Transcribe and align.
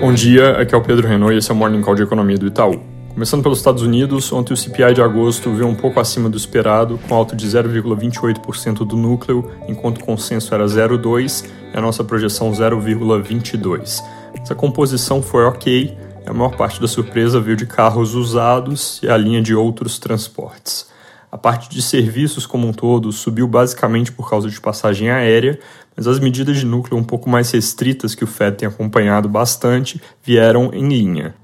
Bom 0.00 0.14
dia, 0.14 0.52
aqui 0.52 0.74
é 0.74 0.78
o 0.78 0.80
Pedro 0.80 1.06
Renault 1.06 1.34
e 1.34 1.36
esse 1.36 1.50
é 1.50 1.52
o 1.52 1.56
Morning 1.56 1.82
Call 1.82 1.94
de 1.94 2.02
Economia 2.02 2.38
do 2.38 2.46
Itaú. 2.46 2.80
Começando 3.12 3.42
pelos 3.42 3.58
Estados 3.58 3.82
Unidos, 3.82 4.32
ontem 4.32 4.54
o 4.54 4.56
CPI 4.56 4.94
de 4.94 5.02
agosto 5.02 5.52
veio 5.52 5.68
um 5.68 5.74
pouco 5.74 6.00
acima 6.00 6.30
do 6.30 6.38
esperado, 6.38 6.98
com 7.06 7.14
alta 7.14 7.36
de 7.36 7.46
0,28% 7.46 8.78
do 8.78 8.96
núcleo, 8.96 9.50
enquanto 9.68 9.98
o 9.98 10.04
consenso 10.04 10.54
era 10.54 10.64
0,2% 10.64 11.44
e 11.74 11.76
a 11.76 11.82
nossa 11.82 12.02
projeção 12.02 12.50
0,22%. 12.50 14.02
Essa 14.40 14.54
composição 14.54 15.20
foi 15.20 15.44
ok, 15.44 15.94
a 16.24 16.32
maior 16.32 16.56
parte 16.56 16.80
da 16.80 16.88
surpresa 16.88 17.38
veio 17.38 17.58
de 17.58 17.66
carros 17.66 18.14
usados 18.14 19.02
e 19.02 19.08
a 19.10 19.18
linha 19.18 19.42
de 19.42 19.54
outros 19.54 19.98
transportes. 19.98 20.88
A 21.30 21.38
parte 21.38 21.70
de 21.70 21.80
serviços 21.80 22.44
como 22.44 22.66
um 22.66 22.72
todo 22.72 23.12
subiu 23.12 23.46
basicamente 23.46 24.10
por 24.10 24.28
causa 24.28 24.48
de 24.48 24.60
passagem 24.60 25.10
aérea, 25.10 25.60
mas 25.96 26.08
as 26.08 26.18
medidas 26.18 26.56
de 26.56 26.66
núcleo 26.66 26.98
um 26.98 27.04
pouco 27.04 27.30
mais 27.30 27.50
restritas 27.50 28.14
que 28.14 28.24
o 28.24 28.26
Fed 28.26 28.56
tem 28.56 28.68
acompanhado 28.68 29.28
bastante 29.28 30.00
vieram 30.24 30.70
em 30.72 30.88
linha. 30.88 31.34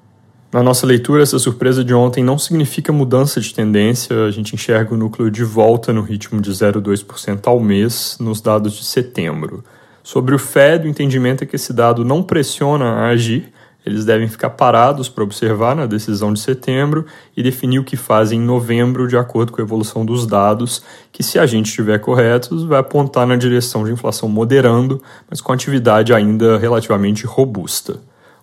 Na 0.52 0.62
nossa 0.62 0.86
leitura, 0.86 1.22
essa 1.22 1.38
surpresa 1.38 1.84
de 1.84 1.92
ontem 1.92 2.24
não 2.24 2.38
significa 2.38 2.92
mudança 2.92 3.40
de 3.40 3.52
tendência, 3.52 4.24
a 4.24 4.30
gente 4.30 4.54
enxerga 4.54 4.94
o 4.94 4.96
núcleo 4.96 5.30
de 5.30 5.44
volta 5.44 5.92
no 5.92 6.00
ritmo 6.00 6.40
de 6.40 6.50
0,2% 6.50 7.46
ao 7.46 7.60
mês 7.60 8.16
nos 8.18 8.40
dados 8.40 8.74
de 8.74 8.84
setembro. 8.84 9.62
Sobre 10.02 10.34
o 10.34 10.38
Fed, 10.38 10.86
o 10.86 10.88
entendimento 10.88 11.42
é 11.44 11.46
que 11.46 11.56
esse 11.56 11.72
dado 11.72 12.04
não 12.04 12.22
pressiona 12.22 12.86
a 12.86 13.08
agir, 13.08 13.52
eles 13.86 14.04
devem 14.04 14.26
ficar 14.26 14.50
parados 14.50 15.08
para 15.08 15.22
observar 15.22 15.76
na 15.76 15.86
decisão 15.86 16.32
de 16.32 16.40
setembro 16.40 17.06
e 17.36 17.42
definir 17.42 17.78
o 17.78 17.84
que 17.84 17.96
fazem 17.96 18.40
em 18.40 18.44
novembro, 18.44 19.06
de 19.06 19.16
acordo 19.16 19.52
com 19.52 19.60
a 19.60 19.64
evolução 19.64 20.04
dos 20.04 20.26
dados, 20.26 20.82
que, 21.12 21.22
se 21.22 21.38
a 21.38 21.46
gente 21.46 21.66
estiver 21.66 22.00
correto, 22.00 22.66
vai 22.66 22.80
apontar 22.80 23.24
na 23.28 23.36
direção 23.36 23.84
de 23.84 23.92
inflação 23.92 24.28
moderando, 24.28 25.00
mas 25.30 25.40
com 25.40 25.52
atividade 25.52 26.12
ainda 26.12 26.58
relativamente 26.58 27.24
robusta. 27.26 28.00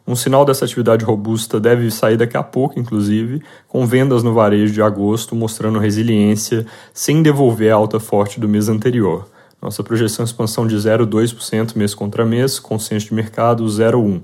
Um 0.08 0.16
sinal 0.16 0.46
dessa 0.46 0.64
atividade 0.64 1.04
robusta 1.04 1.60
deve 1.60 1.92
sair 1.92 2.16
daqui 2.16 2.38
a 2.38 2.44
pouco, 2.44 2.80
inclusive, 2.80 3.42
com 3.68 3.86
vendas 3.86 4.24
no 4.24 4.34
varejo 4.34 4.74
de 4.74 4.82
agosto 4.82 5.36
mostrando 5.36 5.78
resiliência 5.78 6.66
sem 6.94 7.22
devolver 7.22 7.74
a 7.74 7.76
alta 7.76 8.00
forte 8.00 8.40
do 8.40 8.48
mês 8.48 8.70
anterior. 8.70 9.28
Nossa 9.62 9.84
projeção 9.84 10.24
de 10.24 10.32
expansão 10.32 10.68
de 10.68 10.76
0,2% 10.76 11.76
mês 11.76 11.94
contra 11.94 12.26
mês, 12.26 12.60
consenso 12.60 13.08
de 13.08 13.14
mercado 13.14 13.66
0,1%. 13.66 14.22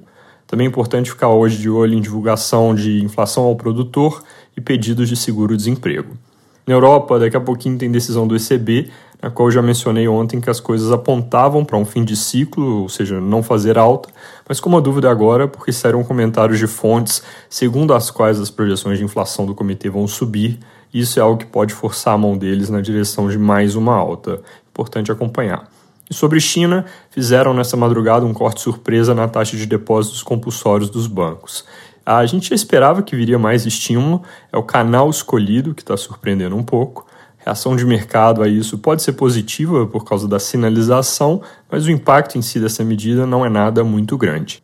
Também 0.50 0.66
é 0.66 0.68
importante 0.68 1.12
ficar 1.12 1.28
hoje 1.28 1.60
de 1.60 1.70
olho 1.70 1.94
em 1.94 2.02
divulgação 2.02 2.74
de 2.74 3.04
inflação 3.04 3.44
ao 3.44 3.56
produtor 3.56 4.24
e 4.58 4.60
pedidos 4.60 5.08
de 5.08 5.16
seguro-desemprego. 5.16 6.18
Na 6.66 6.74
Europa, 6.74 7.20
daqui 7.20 7.38
a 7.38 7.40
pouquinho 7.40 7.78
tem 7.78 7.92
decisão 7.92 8.28
do 8.28 8.36
ECB, 8.36 8.90
na 9.22 9.30
qual 9.30 9.50
eu 9.50 9.52
já 9.52 9.62
mencionei 9.62 10.08
ontem 10.08 10.42
que 10.42 10.50
as 10.50 10.60
coisas 10.60 10.92
apontavam 10.92 11.64
para 11.64 11.78
um 11.78 11.86
fim 11.86 12.04
de 12.04 12.16
ciclo, 12.16 12.82
ou 12.82 12.90
seja, 12.90 13.22
não 13.22 13.44
fazer 13.44 13.78
alta, 13.78 14.10
mas 14.48 14.60
com 14.60 14.70
uma 14.70 14.82
dúvida 14.82 15.12
agora, 15.12 15.48
porque 15.48 15.72
saíram 15.72 16.04
comentários 16.04 16.58
de 16.58 16.66
fontes 16.66 17.22
segundo 17.48 17.94
as 17.94 18.10
quais 18.10 18.40
as 18.40 18.50
projeções 18.50 18.98
de 18.98 19.04
inflação 19.04 19.46
do 19.46 19.54
comitê 19.54 19.88
vão 19.88 20.08
subir, 20.08 20.58
e 20.92 21.02
isso 21.02 21.20
é 21.20 21.22
algo 21.22 21.38
que 21.38 21.46
pode 21.46 21.76
forçar 21.76 22.16
a 22.16 22.18
mão 22.18 22.36
deles 22.36 22.72
na 22.72 22.82
direção 22.82 23.30
de 23.30 23.38
mais 23.38 23.76
uma 23.76 23.94
alta. 23.94 24.42
Importante 24.72 25.12
acompanhar. 25.12 25.70
E 26.10 26.14
sobre 26.14 26.40
China, 26.40 26.86
fizeram 27.12 27.54
nessa 27.54 27.78
madrugada 27.78 28.26
um 28.26 28.34
corte 28.34 28.62
surpresa 28.62 29.14
na 29.14 29.28
taxa 29.28 29.56
de 29.56 29.66
depósitos 29.66 30.24
compulsórios 30.24 30.90
dos 30.90 31.06
bancos. 31.06 31.64
A 32.06 32.26
gente 32.26 32.50
já 32.50 32.56
esperava 32.56 33.04
que 33.04 33.16
viria 33.16 33.38
mais 33.38 33.68
estímulo, 33.68 34.24
é 34.52 34.58
o 34.58 34.64
canal 34.64 35.10
escolhido 35.10 35.76
que 35.76 35.84
está 35.84 35.96
surpreendendo 35.96 36.56
um 36.56 36.64
pouco. 36.64 37.06
A 37.40 37.46
reação 37.46 37.76
de 37.76 37.86
mercado 37.86 38.42
a 38.42 38.48
isso 38.48 38.80
pode 38.80 39.04
ser 39.04 39.14
positiva 39.14 39.86
por 39.86 40.04
causa 40.04 40.28
da 40.28 40.40
sinalização, 40.40 41.42
mas 41.72 41.86
o 41.86 41.92
impacto 41.92 42.38
em 42.38 42.42
si 42.42 42.60
dessa 42.60 42.84
medida 42.84 43.28
não 43.28 43.46
é 43.46 43.50
nada 43.50 43.84
muito 43.84 44.18
grande. 44.18 44.64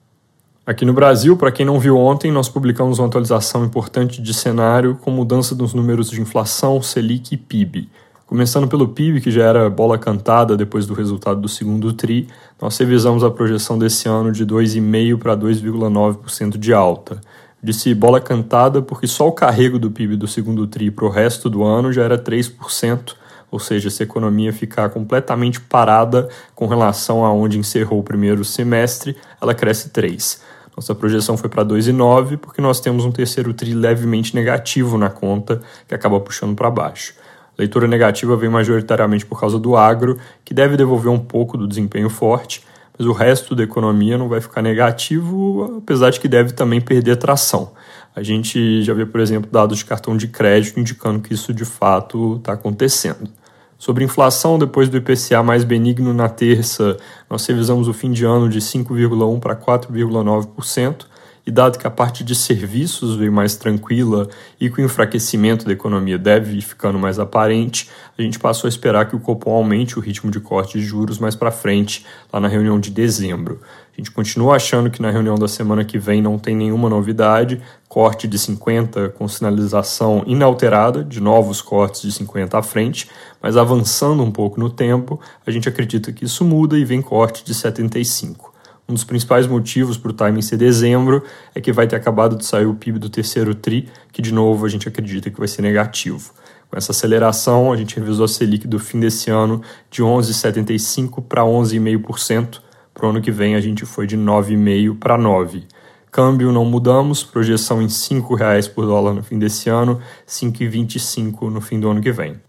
Aqui 0.65 0.83
no 0.83 0.93
Brasil, 0.93 1.37
para 1.37 1.51
quem 1.51 1.63
não 1.63 1.79
viu 1.79 1.95
ontem, 1.95 2.31
nós 2.31 2.49
publicamos 2.49 2.97
uma 2.97 3.07
atualização 3.07 3.63
importante 3.63 4.19
de 4.19 4.33
cenário 4.33 4.95
com 4.95 5.11
mudança 5.11 5.53
dos 5.53 5.75
números 5.75 6.09
de 6.09 6.19
inflação, 6.19 6.81
Selic 6.81 7.35
e 7.35 7.37
PIB. 7.37 7.87
Começando 8.27 8.67
pelo 8.67 8.87
PIB, 8.87 9.21
que 9.21 9.29
já 9.29 9.43
era 9.43 9.69
bola 9.69 9.99
cantada 9.99 10.57
depois 10.57 10.87
do 10.87 10.95
resultado 10.95 11.39
do 11.39 11.47
segundo 11.47 11.93
TRI, 11.93 12.27
nós 12.59 12.75
revisamos 12.75 13.23
a 13.23 13.29
projeção 13.29 13.77
desse 13.77 14.09
ano 14.09 14.31
de 14.31 14.43
2,5% 14.43 15.19
para 15.19 15.37
2,9% 15.37 16.57
de 16.57 16.73
alta. 16.73 17.21
Disse 17.61 17.93
bola 17.93 18.19
cantada 18.19 18.81
porque 18.81 19.05
só 19.05 19.27
o 19.27 19.31
carrego 19.31 19.77
do 19.77 19.91
PIB 19.91 20.15
do 20.15 20.27
segundo 20.27 20.65
TRI 20.65 20.89
para 20.89 21.05
o 21.05 21.09
resto 21.09 21.51
do 21.51 21.63
ano 21.63 21.93
já 21.93 22.01
era 22.01 22.17
3%, 22.17 23.13
ou 23.51 23.59
seja, 23.59 23.91
se 23.91 24.01
a 24.01 24.07
economia 24.07 24.51
ficar 24.51 24.89
completamente 24.89 25.61
parada 25.61 26.27
com 26.55 26.65
relação 26.65 27.23
a 27.23 27.31
onde 27.31 27.59
encerrou 27.59 27.99
o 27.99 28.03
primeiro 28.03 28.43
semestre, 28.43 29.15
ela 29.39 29.53
cresce 29.53 29.89
3%. 29.89 30.39
Nossa 30.75 30.95
projeção 30.95 31.37
foi 31.37 31.47
para 31.47 31.63
2,9 31.63 32.37
porque 32.37 32.59
nós 32.59 32.79
temos 32.79 33.05
um 33.05 33.11
terceiro 33.11 33.53
TRI 33.53 33.75
levemente 33.75 34.33
negativo 34.33 34.97
na 34.97 35.11
conta, 35.11 35.61
que 35.87 35.93
acaba 35.93 36.19
puxando 36.19 36.55
para 36.55 36.71
baixo. 36.71 37.13
Leitura 37.57 37.87
negativa 37.87 38.35
vem 38.35 38.49
majoritariamente 38.49 39.25
por 39.25 39.39
causa 39.39 39.57
do 39.57 39.75
agro, 39.75 40.17
que 40.43 40.53
deve 40.53 40.75
devolver 40.75 41.11
um 41.11 41.19
pouco 41.19 41.57
do 41.57 41.67
desempenho 41.67 42.09
forte, 42.09 42.63
mas 42.97 43.07
o 43.07 43.11
resto 43.11 43.55
da 43.55 43.63
economia 43.63 44.17
não 44.17 44.29
vai 44.29 44.41
ficar 44.41 44.61
negativo, 44.61 45.79
apesar 45.79 46.09
de 46.09 46.19
que 46.19 46.27
deve 46.27 46.53
também 46.53 46.79
perder 46.81 47.17
tração. 47.17 47.71
A 48.15 48.23
gente 48.23 48.81
já 48.83 48.93
vê, 48.93 49.05
por 49.05 49.19
exemplo, 49.19 49.49
dados 49.51 49.79
de 49.79 49.85
cartão 49.85 50.15
de 50.15 50.27
crédito 50.27 50.79
indicando 50.79 51.19
que 51.19 51.33
isso 51.33 51.53
de 51.53 51.65
fato 51.65 52.37
está 52.37 52.53
acontecendo. 52.53 53.29
Sobre 53.77 54.05
inflação, 54.05 54.57
depois 54.57 54.87
do 54.87 54.95
IPCA 54.95 55.43
mais 55.43 55.65
benigno 55.65 56.13
na 56.13 56.29
terça, 56.29 56.95
nós 57.29 57.45
revisamos 57.45 57.89
o 57.89 57.93
fim 57.93 58.11
de 58.11 58.23
ano 58.23 58.47
de 58.47 58.59
5,1% 58.59 59.39
para 59.39 59.55
4,9%, 59.55 61.05
e 61.45 61.51
dado 61.51 61.77
que 61.77 61.85
a 61.85 61.91
parte 61.91 62.23
de 62.23 62.33
serviços 62.33 63.15
veio 63.15 63.31
mais 63.31 63.55
tranquila 63.55 64.27
e 64.59 64.69
que 64.69 64.81
o 64.81 64.83
enfraquecimento 64.83 65.65
da 65.65 65.73
economia 65.73 66.17
deve 66.17 66.57
ir 66.57 66.61
ficando 66.61 66.97
mais 66.97 67.19
aparente, 67.19 67.89
a 68.17 68.21
gente 68.21 68.39
passou 68.39 68.67
a 68.67 68.69
esperar 68.69 69.07
que 69.07 69.15
o 69.15 69.19
Copom 69.19 69.51
aumente 69.51 69.99
o 69.99 70.01
ritmo 70.01 70.31
de 70.31 70.39
corte 70.39 70.79
de 70.79 70.83
juros 70.83 71.19
mais 71.19 71.35
para 71.35 71.51
frente, 71.51 72.03
lá 72.33 72.39
na 72.39 72.47
reunião 72.47 72.79
de 72.79 72.89
dezembro. 72.89 73.61
A 73.93 74.01
gente 74.01 74.11
continua 74.11 74.55
achando 74.55 74.89
que 74.89 75.01
na 75.01 75.11
reunião 75.11 75.35
da 75.35 75.47
semana 75.47 75.85
que 75.85 75.99
vem 75.99 76.21
não 76.21 76.39
tem 76.39 76.55
nenhuma 76.55 76.89
novidade, 76.89 77.61
corte 77.87 78.27
de 78.27 78.39
50 78.39 79.09
com 79.09 79.27
sinalização 79.27 80.23
inalterada, 80.25 81.03
de 81.03 81.21
novos 81.21 81.61
cortes 81.61 82.01
de 82.01 82.11
50 82.11 82.57
à 82.57 82.63
frente, 82.63 83.07
mas 83.41 83.55
avançando 83.55 84.23
um 84.23 84.31
pouco 84.31 84.59
no 84.59 84.69
tempo, 84.69 85.19
a 85.45 85.51
gente 85.51 85.69
acredita 85.69 86.11
que 86.11 86.25
isso 86.25 86.43
muda 86.43 86.77
e 86.77 86.83
vem 86.83 87.01
corte 87.01 87.45
de 87.45 87.53
75. 87.53 88.54
Um 88.87 88.93
dos 88.93 89.03
principais 89.03 89.47
motivos 89.47 89.97
para 89.97 90.11
o 90.11 90.13
timing 90.13 90.43
ser 90.43 90.57
dezembro 90.57 91.23
é 91.55 91.59
que 91.59 91.71
vai 91.71 91.87
ter 91.87 91.95
acabado 91.95 92.35
de 92.35 92.45
sair 92.45 92.67
o 92.67 92.75
PIB 92.75 92.99
do 92.99 93.09
terceiro 93.09 93.55
TRI, 93.55 93.89
que 94.11 94.21
de 94.21 94.31
novo 94.31 94.63
a 94.63 94.69
gente 94.69 94.87
acredita 94.87 95.31
que 95.31 95.39
vai 95.39 95.47
ser 95.47 95.63
negativo. 95.63 96.31
Com 96.69 96.77
essa 96.77 96.91
aceleração, 96.91 97.71
a 97.71 97.77
gente 97.77 97.99
revisou 97.99 98.25
a 98.25 98.27
Selic 98.27 98.67
do 98.67 98.77
fim 98.77 98.99
desse 98.99 99.31
ano 99.31 99.61
de 99.89 100.03
11,75% 100.03 101.23
para 101.23 101.41
11,5%. 101.41 102.59
Para 102.93 103.07
o 103.07 103.09
ano 103.09 103.21
que 103.21 103.31
vem, 103.31 103.55
a 103.55 103.59
gente 103.59 103.85
foi 103.85 104.05
de 104.05 104.17
9,5% 104.17 104.99
para 104.99 105.17
9%. 105.17 105.63
Câmbio 106.11 106.51
não 106.51 106.63
mudamos, 106.63 107.23
projeção 107.23 107.81
em 107.81 107.87
R$ 107.87 107.91
5,00 107.91 108.73
por 108.73 108.85
dólar 108.85 109.13
no 109.13 109.21
fim 109.21 109.37
desse 109.37 109.69
ano, 109.69 109.99
5,25 110.25 111.49
no 111.49 111.59
fim 111.59 111.77
do 111.77 111.89
ano 111.89 112.01
que 112.01 112.11
vem. 112.11 112.39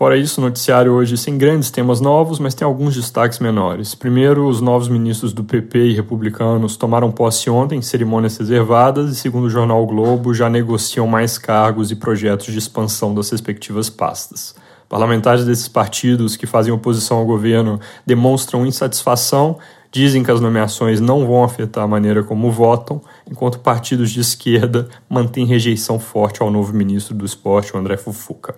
Fora 0.00 0.16
isso, 0.16 0.40
o 0.40 0.44
noticiário 0.44 0.94
hoje 0.94 1.14
sem 1.18 1.36
grandes 1.36 1.70
temas 1.70 2.00
novos, 2.00 2.38
mas 2.38 2.54
tem 2.54 2.64
alguns 2.64 2.94
destaques 2.94 3.38
menores. 3.38 3.94
Primeiro, 3.94 4.48
os 4.48 4.58
novos 4.58 4.88
ministros 4.88 5.34
do 5.34 5.44
PP 5.44 5.78
e 5.78 5.92
republicanos 5.92 6.74
tomaram 6.74 7.12
posse 7.12 7.50
ontem 7.50 7.80
em 7.80 7.82
cerimônias 7.82 8.38
reservadas 8.38 9.10
e, 9.10 9.14
segundo 9.14 9.44
o 9.44 9.50
jornal 9.50 9.86
Globo, 9.86 10.32
já 10.32 10.48
negociam 10.48 11.06
mais 11.06 11.36
cargos 11.36 11.90
e 11.90 11.96
projetos 11.96 12.50
de 12.50 12.58
expansão 12.58 13.14
das 13.14 13.28
respectivas 13.28 13.90
pastas. 13.90 14.54
Parlamentares 14.88 15.44
desses 15.44 15.68
partidos 15.68 16.34
que 16.34 16.46
fazem 16.46 16.72
oposição 16.72 17.18
ao 17.18 17.26
governo 17.26 17.78
demonstram 18.06 18.64
insatisfação, 18.64 19.58
dizem 19.92 20.22
que 20.22 20.30
as 20.30 20.40
nomeações 20.40 20.98
não 20.98 21.26
vão 21.26 21.44
afetar 21.44 21.84
a 21.84 21.86
maneira 21.86 22.22
como 22.22 22.50
votam, 22.50 23.02
enquanto 23.30 23.58
partidos 23.58 24.10
de 24.10 24.20
esquerda 24.20 24.88
mantêm 25.10 25.44
rejeição 25.44 25.98
forte 25.98 26.40
ao 26.40 26.50
novo 26.50 26.72
ministro 26.72 27.14
do 27.14 27.26
esporte, 27.26 27.76
o 27.76 27.78
André 27.78 27.98
Fufuca. 27.98 28.54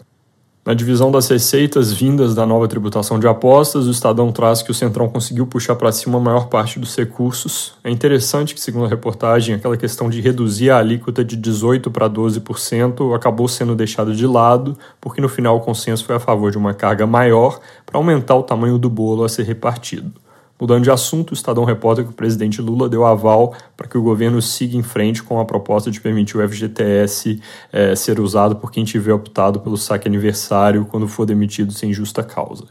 Na 0.64 0.74
divisão 0.74 1.10
das 1.10 1.28
receitas 1.28 1.92
vindas 1.92 2.36
da 2.36 2.46
nova 2.46 2.68
tributação 2.68 3.18
de 3.18 3.26
apostas, 3.26 3.88
o 3.88 3.90
Estadão 3.90 4.30
traz 4.30 4.62
que 4.62 4.70
o 4.70 4.74
Centrão 4.74 5.08
conseguiu 5.08 5.44
puxar 5.44 5.74
para 5.74 5.90
cima 5.90 6.18
a 6.18 6.20
maior 6.20 6.46
parte 6.46 6.78
dos 6.78 6.96
recursos. 6.96 7.74
É 7.82 7.90
interessante 7.90 8.54
que, 8.54 8.60
segundo 8.60 8.84
a 8.84 8.88
reportagem, 8.88 9.56
aquela 9.56 9.76
questão 9.76 10.08
de 10.08 10.20
reduzir 10.20 10.70
a 10.70 10.78
alíquota 10.78 11.24
de 11.24 11.36
18% 11.36 11.90
para 11.90 12.08
12% 12.08 13.12
acabou 13.12 13.48
sendo 13.48 13.74
deixada 13.74 14.14
de 14.14 14.24
lado, 14.24 14.78
porque 15.00 15.20
no 15.20 15.28
final 15.28 15.56
o 15.56 15.60
consenso 15.60 16.04
foi 16.04 16.14
a 16.14 16.20
favor 16.20 16.52
de 16.52 16.58
uma 16.58 16.72
carga 16.72 17.08
maior 17.08 17.58
para 17.84 17.98
aumentar 17.98 18.36
o 18.36 18.44
tamanho 18.44 18.78
do 18.78 18.88
bolo 18.88 19.24
a 19.24 19.28
ser 19.28 19.42
repartido. 19.42 20.21
Mudando 20.62 20.84
de 20.84 20.92
assunto, 20.92 21.32
o 21.32 21.34
Estadão 21.34 21.64
reporta 21.64 22.04
que 22.04 22.10
o 22.10 22.12
presidente 22.12 22.62
Lula 22.62 22.88
deu 22.88 23.04
aval 23.04 23.52
para 23.76 23.88
que 23.88 23.98
o 23.98 24.02
governo 24.02 24.40
siga 24.40 24.76
em 24.76 24.82
frente 24.84 25.20
com 25.20 25.40
a 25.40 25.44
proposta 25.44 25.90
de 25.90 26.00
permitir 26.00 26.38
o 26.38 26.48
FGTS 26.48 27.40
é, 27.72 27.96
ser 27.96 28.20
usado 28.20 28.54
por 28.54 28.70
quem 28.70 28.84
tiver 28.84 29.12
optado 29.12 29.58
pelo 29.58 29.76
saque 29.76 30.06
aniversário 30.06 30.86
quando 30.88 31.08
for 31.08 31.26
demitido 31.26 31.72
sem 31.72 31.92
justa 31.92 32.22
causa. 32.22 32.66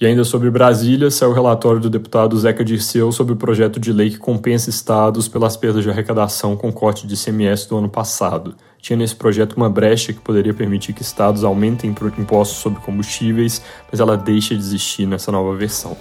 E 0.00 0.06
ainda 0.06 0.22
sobre 0.22 0.52
Brasília, 0.52 1.10
saiu 1.10 1.32
o 1.32 1.34
relatório 1.34 1.80
do 1.80 1.90
deputado 1.90 2.38
Zeca 2.38 2.64
Dirceu 2.64 3.10
sobre 3.10 3.32
o 3.32 3.36
projeto 3.36 3.80
de 3.80 3.92
lei 3.92 4.10
que 4.10 4.18
compensa 4.18 4.70
estados 4.70 5.26
pelas 5.26 5.56
perdas 5.56 5.82
de 5.82 5.90
arrecadação 5.90 6.54
com 6.54 6.72
corte 6.72 7.08
de 7.08 7.14
ICMS 7.14 7.68
do 7.68 7.76
ano 7.76 7.88
passado. 7.88 8.54
Tinha 8.80 8.96
nesse 8.96 9.16
projeto 9.16 9.54
uma 9.54 9.68
brecha 9.68 10.12
que 10.12 10.20
poderia 10.20 10.54
permitir 10.54 10.92
que 10.92 11.02
estados 11.02 11.42
aumentem 11.42 11.92
impostos 12.18 12.58
sobre 12.58 12.80
combustíveis, 12.82 13.60
mas 13.90 13.98
ela 13.98 14.16
deixa 14.16 14.54
de 14.54 14.60
existir 14.60 15.06
nessa 15.06 15.32
nova 15.32 15.56
versão. 15.56 15.96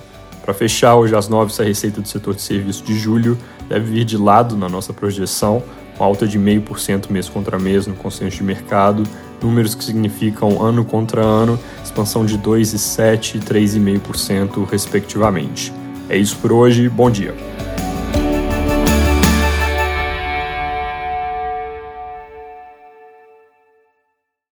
Para 0.50 0.58
fechar, 0.58 0.96
hoje 0.96 1.16
às 1.16 1.30
9 1.30 1.54
a 1.62 1.64
receita 1.64 2.02
do 2.02 2.08
setor 2.08 2.34
de 2.34 2.42
serviço 2.42 2.84
de 2.84 2.98
julho 2.98 3.38
deve 3.68 3.92
vir 3.92 4.04
de 4.04 4.18
lado 4.18 4.58
na 4.58 4.68
nossa 4.68 4.92
projeção, 4.92 5.62
com 5.96 6.04
alta 6.04 6.28
de 6.28 6.40
0,5% 6.40 7.12
mês 7.12 7.30
contra 7.30 7.60
mês 7.60 7.86
no 7.86 7.94
consenso 7.94 8.38
de 8.38 8.44
mercado, 8.44 9.04
números 9.40 9.76
que 9.76 9.84
significam 9.84 10.60
ano 10.60 10.84
contra 10.84 11.22
ano, 11.22 11.60
expansão 11.84 12.26
de 12.26 12.36
2,7% 12.40 13.36
e 13.36 13.40
3,5% 13.42 14.68
respectivamente. 14.68 15.72
É 16.10 16.18
isso 16.18 16.36
por 16.38 16.52
hoje, 16.52 16.90
bom 16.90 17.12
dia! 17.12 17.36